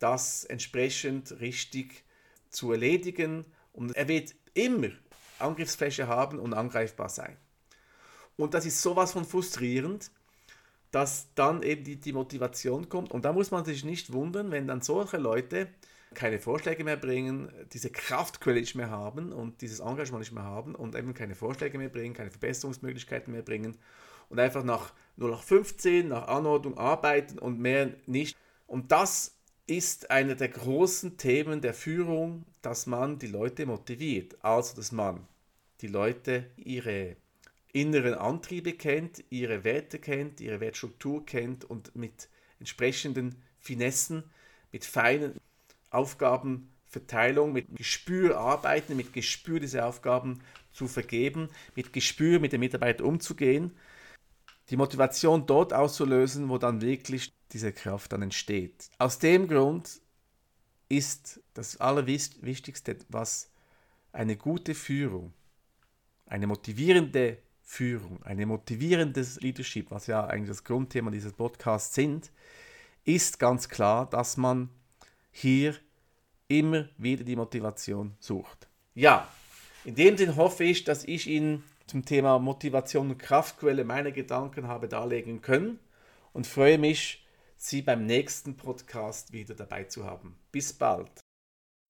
das 0.00 0.42
entsprechend 0.42 1.38
richtig 1.38 2.02
zu 2.48 2.72
erledigen. 2.72 3.44
Und 3.72 3.94
er 3.94 4.08
wird 4.08 4.34
immer 4.54 4.90
Angriffsfläche 5.38 6.08
haben 6.08 6.40
und 6.40 6.52
angreifbar 6.52 7.10
sein. 7.10 7.36
Und 8.38 8.54
das 8.54 8.66
ist 8.66 8.82
sowas 8.82 9.12
von 9.12 9.24
frustrierend, 9.24 10.10
dass 10.90 11.28
dann 11.36 11.62
eben 11.62 11.84
die, 11.84 11.94
die 11.94 12.12
Motivation 12.12 12.88
kommt. 12.88 13.12
Und 13.12 13.24
da 13.24 13.32
muss 13.32 13.52
man 13.52 13.64
sich 13.64 13.84
nicht 13.84 14.12
wundern, 14.12 14.50
wenn 14.50 14.66
dann 14.66 14.80
solche 14.80 15.18
Leute 15.18 15.68
keine 16.14 16.38
Vorschläge 16.38 16.82
mehr 16.84 16.96
bringen, 16.96 17.52
diese 17.72 17.90
Kraftquelle 17.90 18.60
nicht 18.60 18.74
mehr 18.74 18.90
haben 18.90 19.32
und 19.32 19.60
dieses 19.60 19.80
Engagement 19.80 20.20
nicht 20.20 20.32
mehr 20.32 20.44
haben 20.44 20.74
und 20.74 20.94
eben 20.96 21.14
keine 21.14 21.34
Vorschläge 21.34 21.78
mehr 21.78 21.88
bringen, 21.88 22.14
keine 22.14 22.30
Verbesserungsmöglichkeiten 22.30 23.32
mehr 23.32 23.42
bringen 23.42 23.78
und 24.28 24.38
einfach 24.38 24.64
nach, 24.64 24.92
nur 25.16 25.30
nach 25.30 25.42
15, 25.42 26.08
nach 26.08 26.28
Anordnung 26.28 26.78
arbeiten 26.78 27.38
und 27.38 27.60
mehr 27.60 27.90
nicht. 28.06 28.36
Und 28.66 28.90
das 28.92 29.36
ist 29.66 30.10
einer 30.10 30.34
der 30.34 30.48
großen 30.48 31.16
Themen 31.16 31.60
der 31.60 31.74
Führung, 31.74 32.44
dass 32.62 32.86
man 32.86 33.18
die 33.18 33.28
Leute 33.28 33.66
motiviert. 33.66 34.36
Also, 34.44 34.76
dass 34.76 34.90
man 34.90 35.26
die 35.80 35.86
Leute 35.86 36.46
ihre 36.56 37.16
inneren 37.72 38.14
Antriebe 38.14 38.72
kennt, 38.72 39.24
ihre 39.30 39.62
Werte 39.62 40.00
kennt, 40.00 40.40
ihre 40.40 40.60
Wertstruktur 40.60 41.24
kennt 41.24 41.64
und 41.64 41.94
mit 41.94 42.28
entsprechenden 42.58 43.40
Finessen, 43.60 44.24
mit 44.72 44.84
feinen 44.84 45.40
Aufgabenverteilung, 45.90 47.52
mit 47.52 47.76
Gespür 47.76 48.38
arbeiten, 48.38 48.96
mit 48.96 49.12
Gespür 49.12 49.60
diese 49.60 49.84
Aufgaben 49.84 50.40
zu 50.72 50.88
vergeben, 50.88 51.48
mit 51.74 51.92
Gespür 51.92 52.40
mit 52.40 52.52
den 52.52 52.60
Mitarbeitern 52.60 53.06
umzugehen, 53.06 53.72
die 54.70 54.76
Motivation 54.76 55.46
dort 55.46 55.72
auszulösen, 55.72 56.48
wo 56.48 56.58
dann 56.58 56.80
wirklich 56.80 57.32
diese 57.52 57.72
Kraft 57.72 58.12
dann 58.12 58.22
entsteht. 58.22 58.88
Aus 58.98 59.18
dem 59.18 59.48
Grund 59.48 60.00
ist 60.88 61.40
das 61.54 61.80
Allerwichtigste, 61.80 62.96
was 63.08 63.50
eine 64.12 64.36
gute 64.36 64.74
Führung, 64.74 65.32
eine 66.26 66.46
motivierende 66.46 67.38
Führung, 67.62 68.22
eine 68.24 68.46
motivierendes 68.46 69.40
Leadership, 69.40 69.90
was 69.90 70.06
ja 70.08 70.26
eigentlich 70.26 70.48
das 70.48 70.64
Grundthema 70.64 71.10
dieses 71.10 71.32
Podcasts 71.32 71.94
sind, 71.94 72.32
ist 73.04 73.38
ganz 73.38 73.68
klar, 73.68 74.08
dass 74.10 74.36
man 74.36 74.68
hier 75.30 75.74
immer 76.48 76.88
wieder 76.98 77.24
die 77.24 77.36
Motivation 77.36 78.16
sucht. 78.18 78.68
Ja, 78.94 79.28
in 79.84 79.94
dem 79.94 80.16
Sinn 80.16 80.36
hoffe 80.36 80.64
ich, 80.64 80.84
dass 80.84 81.04
ich 81.04 81.26
Ihnen 81.26 81.64
zum 81.86 82.04
Thema 82.04 82.38
Motivation 82.38 83.10
und 83.10 83.18
Kraftquelle 83.18 83.84
meine 83.84 84.12
Gedanken 84.12 84.68
habe 84.68 84.88
darlegen 84.88 85.40
können 85.40 85.78
und 86.32 86.46
freue 86.46 86.78
mich, 86.78 87.24
Sie 87.56 87.82
beim 87.82 88.06
nächsten 88.06 88.56
Podcast 88.56 89.32
wieder 89.32 89.54
dabei 89.54 89.84
zu 89.84 90.04
haben. 90.04 90.38
Bis 90.50 90.72
bald. 90.72 91.10